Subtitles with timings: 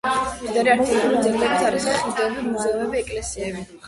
[0.27, 3.63] მდიდარია არქიტექტურული ძეგლებით, არის ხიდები, მუზეუმები, ეკლესიები.